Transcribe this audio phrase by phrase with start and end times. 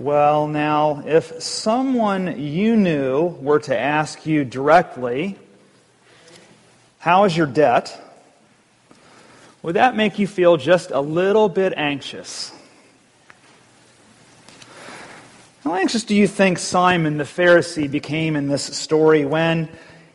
[0.00, 5.36] Well, now, if someone you knew were to ask you directly,
[7.00, 8.00] How is your debt?
[9.60, 12.52] would that make you feel just a little bit anxious?
[15.64, 19.68] How anxious do you think Simon the Pharisee became in this story when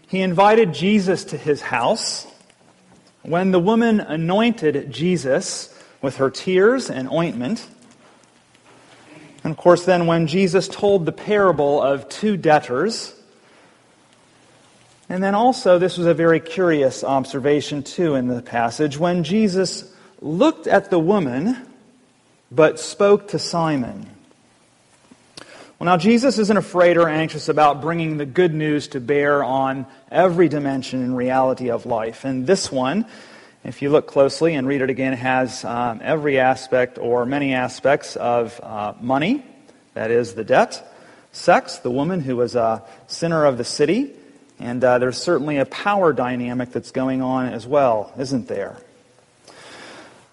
[0.08, 2.26] he invited Jesus to his house?
[3.24, 7.68] When the woman anointed Jesus with her tears and ointment?
[9.54, 13.14] Of course, then when Jesus told the parable of two debtors,
[15.08, 19.94] and then also, this was a very curious observation too in the passage, when Jesus
[20.22, 21.56] looked at the woman
[22.52, 24.10] but spoke to Simon.
[25.78, 29.86] Well, now, Jesus isn't afraid or anxious about bringing the good news to bear on
[30.10, 32.26] every dimension and reality of life.
[32.26, 33.06] And this one,
[33.64, 37.54] if you look closely and read it again, it has um, every aspect or many
[37.54, 39.46] aspects of uh, money,
[39.94, 40.94] that is, the debt,
[41.32, 44.12] sex, the woman who was a sinner of the city,
[44.60, 48.78] and uh, there's certainly a power dynamic that's going on as well, isn't there?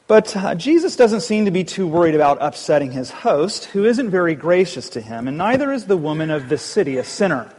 [0.08, 4.10] But uh, Jesus doesn't seem to be too worried about upsetting his host, who isn't
[4.10, 7.52] very gracious to him, and neither is the woman of the city, a sinner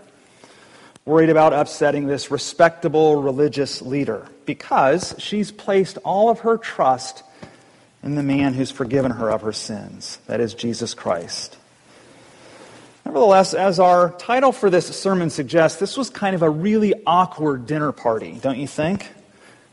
[1.05, 7.23] worried about upsetting this respectable religious leader because she's placed all of her trust
[8.03, 10.19] in the man who's forgiven her of her sins.
[10.27, 11.57] That is Jesus Christ.
[13.05, 17.65] Nevertheless, as our title for this sermon suggests, this was kind of a really awkward
[17.65, 19.09] dinner party, don't you think?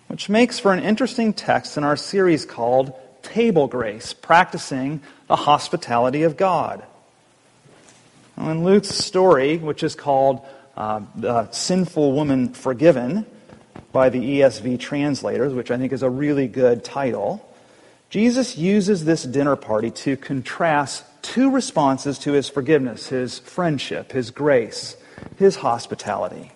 [0.08, 6.22] Which makes for an interesting text in our series called Table Grace Practicing the Hospitality
[6.22, 6.82] of God.
[8.38, 10.40] In Luke's story, which is called
[10.78, 13.26] uh, the sinful woman forgiven
[13.90, 17.44] by the ESV translators, which I think is a really good title,
[18.10, 24.30] Jesus uses this dinner party to contrast two responses to his forgiveness his friendship, his
[24.30, 24.96] grace,
[25.36, 26.52] his hospitality.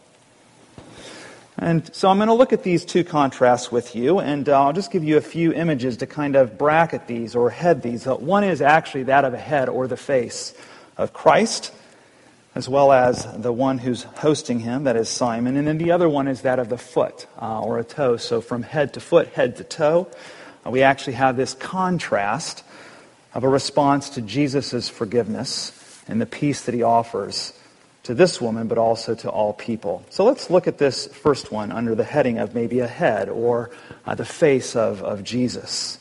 [1.59, 4.73] And so I'm going to look at these two contrasts with you, and uh, I'll
[4.73, 8.07] just give you a few images to kind of bracket these or head these.
[8.07, 10.55] Uh, one is actually that of a head or the face
[10.97, 11.73] of Christ,
[12.55, 15.57] as well as the one who's hosting him, that is Simon.
[15.57, 18.19] And then the other one is that of the foot uh, or a toe.
[18.19, 20.09] So from head to foot, head to toe,
[20.67, 22.63] uh, we actually have this contrast
[23.35, 27.55] of a response to Jesus' forgiveness and the peace that he offers
[28.03, 30.05] to this woman, but also to all people.
[30.11, 33.71] So let's look at this first one under the heading of maybe a head or
[34.05, 35.99] uh, the face of, of Jesus.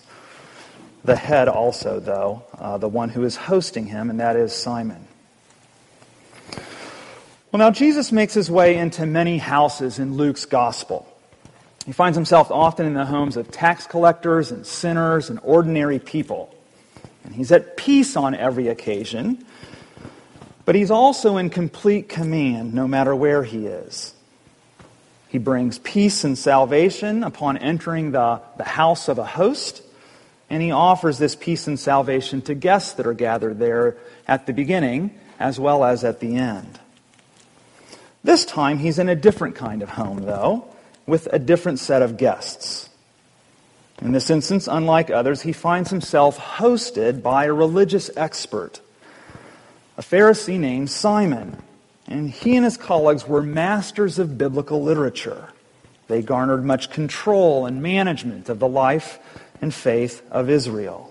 [1.03, 5.07] The head also, though, uh, the one who is hosting him, and that is Simon.
[7.51, 11.05] Well, now Jesus makes his way into many houses in Luke's gospel.
[11.85, 16.55] He finds himself often in the homes of tax collectors and sinners and ordinary people.
[17.25, 19.43] And he's at peace on every occasion,
[20.63, 24.13] but he's also in complete command no matter where he is.
[25.27, 29.81] He brings peace and salvation upon entering the, the house of a host,
[30.49, 34.53] and he offers this peace and salvation to guests that are gathered there at the
[34.53, 36.79] beginning as well as at the end.
[38.23, 40.65] This time he's in a different kind of home, though,
[41.07, 42.89] with a different set of guests.
[44.01, 48.81] In this instance, unlike others, he finds himself hosted by a religious expert,
[49.97, 51.61] a Pharisee named Simon.
[52.07, 55.49] And he and his colleagues were masters of biblical literature.
[56.07, 59.19] They garnered much control and management of the life
[59.61, 61.10] and faith of Israel.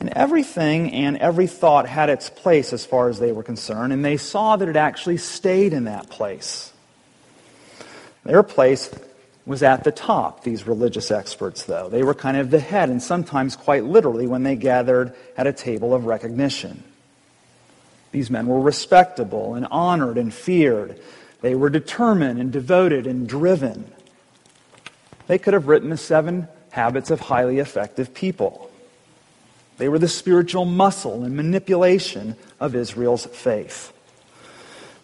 [0.00, 4.04] And everything and every thought had its place as far as they were concerned, and
[4.04, 6.72] they saw that it actually stayed in that place.
[8.24, 8.94] Their place
[9.44, 11.88] was at the top, these religious experts, though.
[11.88, 15.52] They were kind of the head, and sometimes quite literally when they gathered at a
[15.52, 16.84] table of recognition.
[18.12, 21.00] These men were respectable and honored and feared.
[21.40, 23.90] They were determined and devoted and driven.
[25.26, 28.67] They could have written the seven habits of highly effective people.
[29.78, 33.92] They were the spiritual muscle and manipulation of Israel's faith.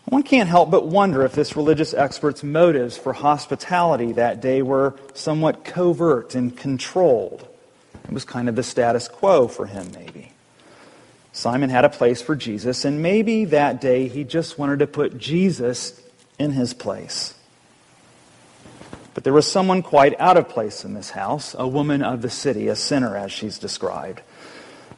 [0.04, 4.94] One can't help but wonder if this religious expert's motives for hospitality that day were
[5.14, 7.49] somewhat covert and controlled.
[8.04, 10.32] It was kind of the status quo for him, maybe.
[11.32, 15.19] Simon had a place for Jesus, and maybe that day he just wanted to put
[15.19, 16.00] Jesus
[16.38, 17.34] in his place.
[19.14, 22.31] But there was someone quite out of place in this house, a woman of the
[22.31, 24.20] city, a sinner as she's described.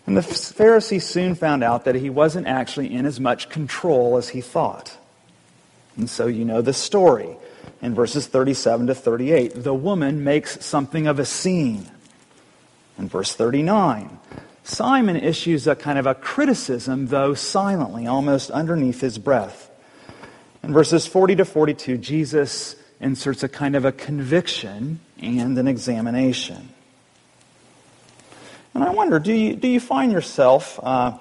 [0.06, 4.28] And the Pharisee soon found out that he wasn't actually in as much control as
[4.28, 4.96] he thought.
[5.96, 7.36] And so you know the story.
[7.82, 11.90] In verses 37 to 38, the woman makes something of a scene.
[12.98, 14.18] In verse 39,
[14.62, 19.70] Simon issues a kind of a criticism, though silently, almost underneath his breath.
[20.62, 26.70] In verses 40 to 42, Jesus inserts a kind of a conviction and an examination.
[28.76, 31.16] And I wonder, do you, do you find yourself uh,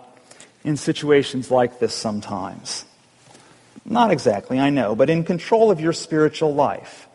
[0.65, 2.83] in situations like this sometimes?
[3.85, 7.07] Not exactly, I know, but in control of your spiritual life.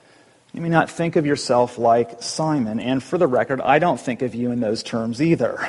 [0.55, 4.23] You may not think of yourself like Simon, and for the record, I don't think
[4.23, 5.61] of you in those terms either.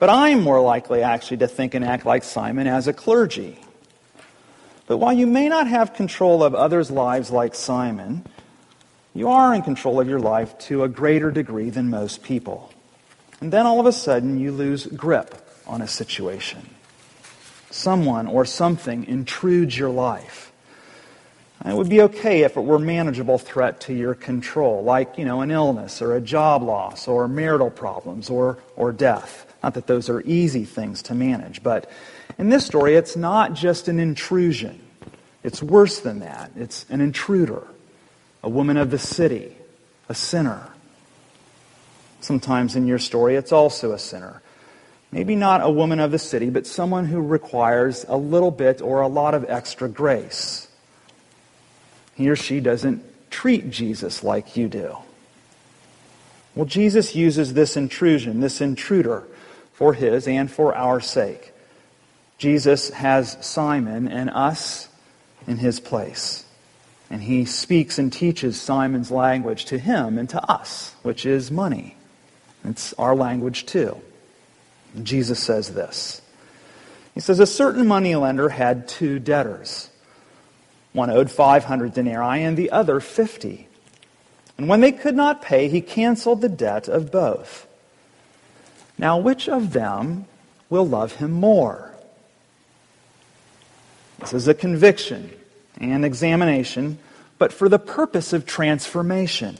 [0.00, 3.56] But I'm more likely actually to think and act like Simon as a clergy.
[4.88, 8.26] But while you may not have control of others' lives like Simon,
[9.14, 12.69] you are in control of your life to a greater degree than most people.
[13.40, 15.34] And then all of a sudden you lose grip
[15.66, 16.68] on a situation.
[17.70, 20.52] Someone or something intrudes your life.
[21.64, 25.24] it would be okay if it were a manageable threat to your control, like, you
[25.24, 29.46] know, an illness or a job loss or marital problems or, or death.
[29.62, 31.90] Not that those are easy things to manage, but
[32.38, 34.80] in this story, it's not just an intrusion.
[35.44, 36.50] It's worse than that.
[36.56, 37.66] It's an intruder,
[38.42, 39.56] a woman of the city,
[40.08, 40.69] a sinner.
[42.20, 44.42] Sometimes in your story, it's also a sinner.
[45.12, 49.00] Maybe not a woman of the city, but someone who requires a little bit or
[49.00, 50.68] a lot of extra grace.
[52.14, 54.96] He or she doesn't treat Jesus like you do.
[56.54, 59.24] Well, Jesus uses this intrusion, this intruder,
[59.72, 61.52] for his and for our sake.
[62.38, 64.88] Jesus has Simon and us
[65.46, 66.44] in his place.
[67.08, 71.96] And he speaks and teaches Simon's language to him and to us, which is money.
[72.64, 74.00] It's our language too.
[75.02, 76.20] Jesus says this.
[77.14, 79.90] He says, A certain moneylender had two debtors.
[80.92, 83.68] One owed 500 denarii and the other 50.
[84.58, 87.66] And when they could not pay, he canceled the debt of both.
[88.98, 90.26] Now, which of them
[90.68, 91.94] will love him more?
[94.18, 95.30] This is a conviction
[95.78, 96.98] and examination,
[97.38, 99.56] but for the purpose of transformation.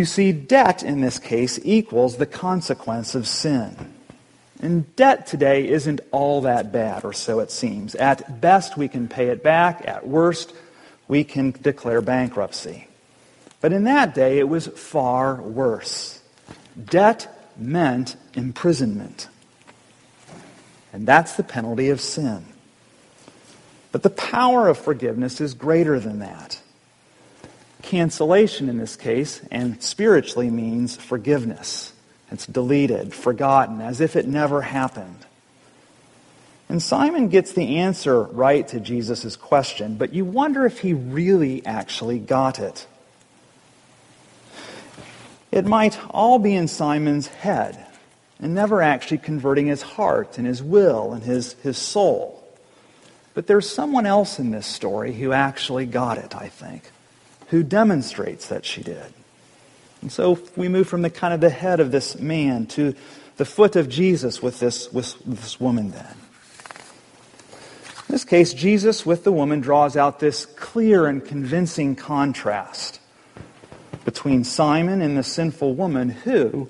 [0.00, 3.76] You see, debt in this case equals the consequence of sin.
[4.58, 7.94] And debt today isn't all that bad, or so it seems.
[7.96, 9.86] At best, we can pay it back.
[9.86, 10.54] At worst,
[11.06, 12.88] we can declare bankruptcy.
[13.60, 16.22] But in that day, it was far worse.
[16.82, 19.28] Debt meant imprisonment.
[20.94, 22.46] And that's the penalty of sin.
[23.92, 26.58] But the power of forgiveness is greater than that.
[27.82, 31.92] Cancellation in this case, and spiritually, means forgiveness.
[32.30, 35.26] It's deleted, forgotten, as if it never happened.
[36.68, 41.66] And Simon gets the answer right to Jesus' question, but you wonder if he really
[41.66, 42.86] actually got it.
[45.50, 47.84] It might all be in Simon's head
[48.38, 52.36] and never actually converting his heart and his will and his, his soul.
[53.34, 56.90] But there's someone else in this story who actually got it, I think,
[57.50, 59.12] who demonstrates that she did.
[60.02, 62.94] And so we move from the kind of the head of this man to
[63.36, 66.16] the foot of Jesus with this, with this woman then.
[68.08, 73.00] In this case, Jesus with the woman draws out this clear and convincing contrast
[74.04, 76.68] between Simon and the sinful woman who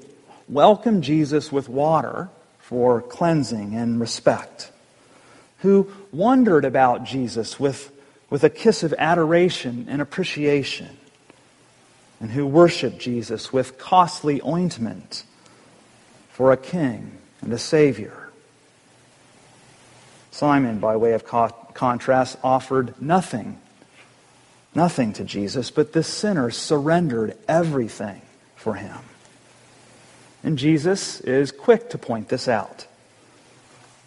[0.48, 2.28] welcomed Jesus with water
[2.58, 4.70] for cleansing and respect,
[5.58, 7.90] who wondered about Jesus with,
[8.30, 10.96] with a kiss of adoration and appreciation,
[12.20, 15.24] and who worshiped Jesus with costly ointment
[16.30, 18.30] for a king and a savior.
[20.30, 23.58] Simon, by way of co- contrast, offered nothing
[24.74, 28.22] nothing to Jesus, but the sinner surrendered everything
[28.56, 28.98] for him.
[30.42, 32.86] And Jesus is quick to point this out.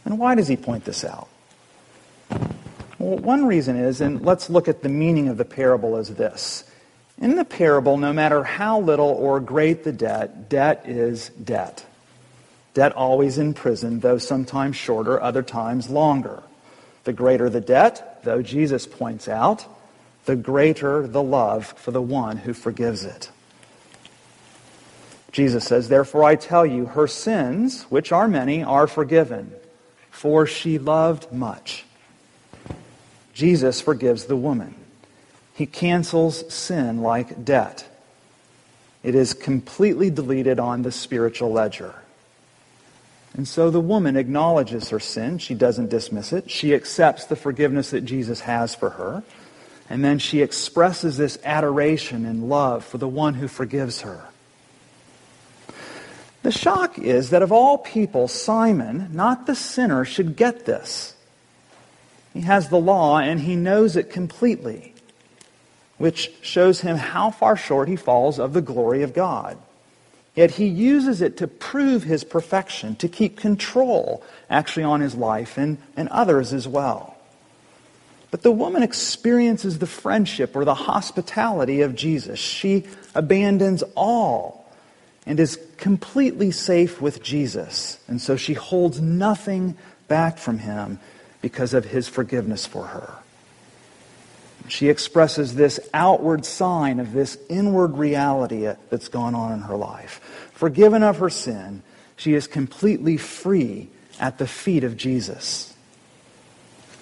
[0.06, 1.28] And why does he point this out?
[3.04, 6.64] Well, one reason is, and let's look at the meaning of the parable as this.
[7.18, 11.86] In the parable, no matter how little or great the debt, debt is debt.
[12.74, 16.44] Debt always in prison, though sometimes shorter, other times longer.
[17.04, 19.66] The greater the debt, though Jesus points out,
[20.24, 23.30] the greater the love for the one who forgives it.
[25.34, 29.52] Jesus says, Therefore I tell you, her sins, which are many, are forgiven,
[30.10, 31.86] for she loved much.
[33.34, 34.76] Jesus forgives the woman.
[35.54, 37.88] He cancels sin like debt.
[39.04, 41.96] It is completely deleted on the spiritual ledger.
[43.36, 45.40] And so the woman acknowledges her sin.
[45.40, 46.50] She doesn't dismiss it.
[46.50, 49.24] She accepts the forgiveness that Jesus has for her.
[49.90, 54.26] And then she expresses this adoration and love for the one who forgives her.
[56.44, 61.13] The shock is that of all people, Simon, not the sinner, should get this.
[62.34, 64.94] He has the law and he knows it completely,
[65.98, 69.58] which shows him how far short he falls of the glory of God.
[70.36, 75.58] Yet he uses it to prove his perfection, to keep control actually on his life
[75.58, 77.16] and, and others as well.
[78.32, 82.40] But the woman experiences the friendship or the hospitality of Jesus.
[82.40, 84.66] She abandons all
[85.28, 88.00] and is completely safe with Jesus.
[88.08, 91.00] And so she holds nothing back from him
[91.44, 93.16] because of his forgiveness for her.
[94.70, 100.22] She expresses this outward sign of this inward reality that's gone on in her life.
[100.54, 101.84] Forgiven of her sin,
[102.16, 103.90] she is completely free
[104.22, 105.74] at the feet of Jesus.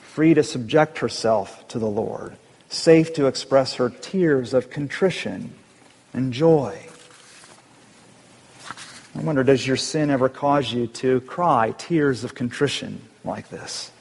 [0.02, 2.36] Free to subject herself to the Lord.
[2.70, 5.54] Safe to express her tears of contrition
[6.14, 6.80] and joy.
[9.14, 13.92] I wonder, does your sin ever cause you to cry tears of contrition like this?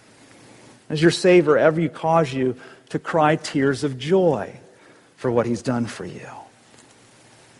[0.91, 2.57] Does your Savior ever you cause you
[2.89, 4.53] to cry tears of joy
[5.17, 6.27] for what he's done for you?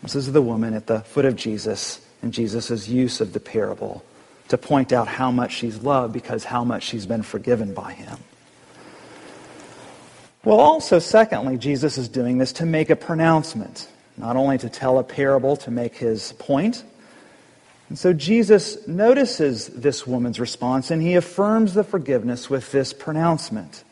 [0.03, 4.05] This is the woman at the foot of Jesus and Jesus' use of the parable
[4.49, 8.19] to point out how much she's loved because how much she's been forgiven by him.
[10.45, 14.99] Well, also, secondly, Jesus is doing this to make a pronouncement, not only to tell
[14.99, 16.83] a parable to make his point.
[17.91, 23.83] And so Jesus notices this woman's response and he affirms the forgiveness with this pronouncement.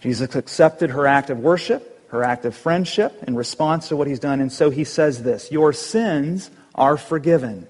[0.00, 4.18] Jesus accepted her act of worship, her act of friendship in response to what he's
[4.18, 4.40] done.
[4.40, 7.68] And so he says this Your sins are forgiven.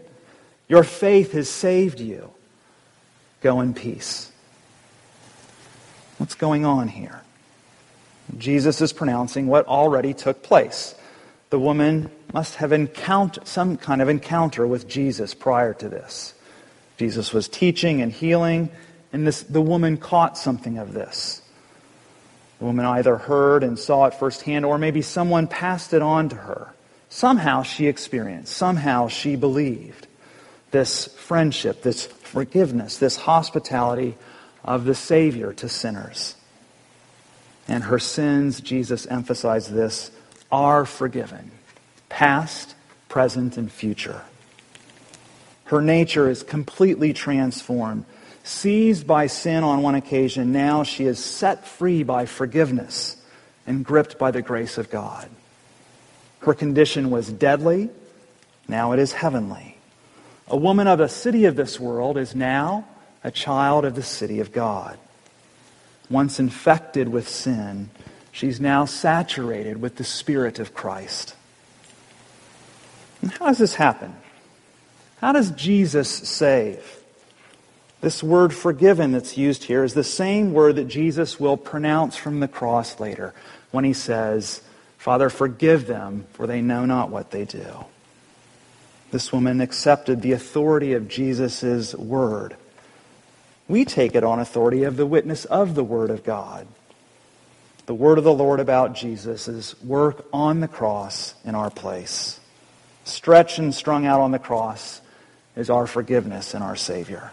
[0.68, 2.30] Your faith has saved you.
[3.42, 4.32] Go in peace.
[6.16, 7.20] What's going on here?
[8.38, 10.94] Jesus is pronouncing what already took place.
[11.50, 16.34] The woman must have encountered some kind of encounter with Jesus prior to this.
[16.96, 18.70] Jesus was teaching and healing,
[19.12, 21.42] and this, the woman caught something of this.
[22.58, 26.36] The woman either heard and saw it firsthand, or maybe someone passed it on to
[26.36, 26.72] her.
[27.08, 30.06] Somehow she experienced, somehow she believed
[30.70, 34.16] this friendship, this forgiveness, this hospitality
[34.64, 36.34] of the Savior to sinners.
[37.68, 40.10] And her sins, Jesus emphasized this,
[40.50, 41.50] are forgiven
[42.08, 42.74] past,
[43.08, 44.22] present, and future.
[45.64, 48.04] Her nature is completely transformed.
[48.44, 53.16] Seized by sin on one occasion, now she is set free by forgiveness
[53.66, 55.28] and gripped by the grace of God.
[56.40, 57.90] Her condition was deadly,
[58.68, 59.76] now it is heavenly.
[60.48, 62.86] A woman of a city of this world is now
[63.24, 64.96] a child of the city of God.
[66.08, 67.90] Once infected with sin,
[68.36, 71.34] she's now saturated with the Spirit of Christ.
[73.22, 74.14] And how does this happen?
[75.22, 77.02] How does Jesus save?
[78.02, 82.40] This word forgiven that's used here is the same word that Jesus will pronounce from
[82.40, 83.32] the cross later
[83.70, 84.60] when he says,
[84.98, 87.86] Father, forgive them, for they know not what they do.
[89.12, 92.54] This woman accepted the authority of Jesus' word.
[93.66, 96.66] We take it on authority of the witness of the word of God.
[97.86, 102.40] The word of the Lord about Jesus' is work on the cross in our place.
[103.04, 105.00] Stretched and strung out on the cross
[105.54, 107.30] is our forgiveness and our Savior.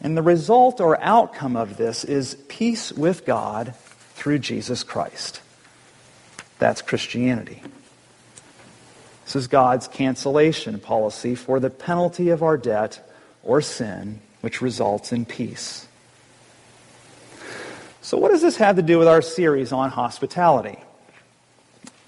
[0.00, 3.74] And the result or outcome of this is peace with God
[4.14, 5.40] through Jesus Christ.
[6.58, 7.62] That's Christianity.
[9.24, 13.08] This is God's cancellation policy for the penalty of our debt
[13.44, 15.86] or sin, which results in peace.
[18.02, 20.78] So, what does this have to do with our series on hospitality?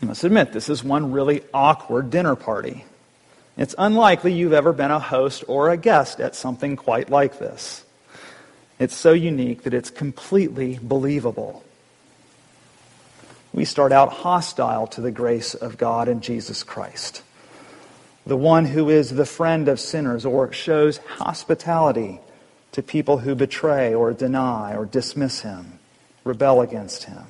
[0.03, 2.85] I must admit, this is one really awkward dinner party.
[3.57, 7.85] It's unlikely you've ever been a host or a guest at something quite like this.
[8.79, 11.63] It's so unique that it's completely believable
[13.53, 17.23] we start out hostile to the grace of God and Jesus Christ.
[18.25, 22.21] The one who is the friend of sinners or shows hospitality
[22.73, 25.79] to people who betray or deny or dismiss him,
[26.25, 27.25] rebel against him.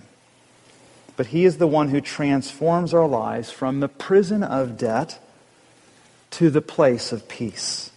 [1.16, 5.18] But he is the one who transforms our lives from the prison of debt
[6.32, 7.90] to the place of peace.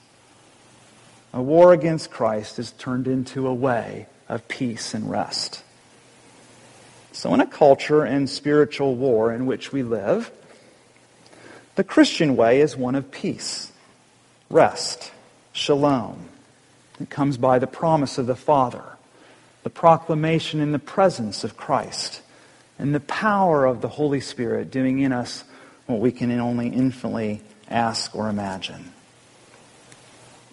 [1.33, 5.63] A war against Christ is turned into a way of peace and rest.
[7.11, 10.31] So, in a culture and spiritual war in which we live,
[11.75, 13.71] the Christian way is one of peace,
[14.49, 15.11] rest,
[15.53, 16.29] shalom.
[16.99, 18.94] It comes by the promise of the Father,
[19.65, 22.21] the proclamation in the presence of Christ,
[22.77, 25.43] and the power of the Holy Spirit doing in us
[25.87, 28.93] what we can only infinitely ask or imagine.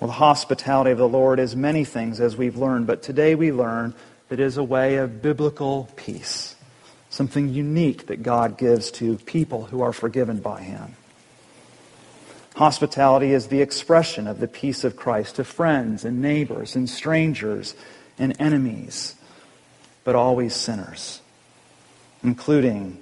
[0.01, 3.53] Well, the hospitality of the Lord is many things, as we've learned, but today we
[3.53, 3.93] learn
[4.31, 6.57] that it is a way of biblical peace,
[7.11, 10.97] something unique that God gives to people who are forgiven by Him.
[12.57, 17.75] Hospitality is the expression of the peace of Christ to friends and neighbors and strangers
[18.19, 19.15] and enemies,
[20.05, 21.21] but always sinners,
[22.23, 22.99] including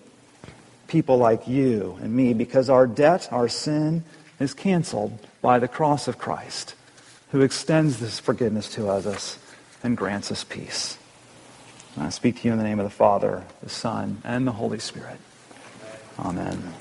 [0.88, 4.04] people like you and me, because our debt, our sin,
[4.38, 6.74] is canceled by the cross of Christ,
[7.30, 9.38] who extends this forgiveness to us
[9.82, 10.98] and grants us peace.
[11.96, 14.78] I speak to you in the name of the Father, the Son, and the Holy
[14.78, 15.18] Spirit.
[16.18, 16.74] Amen.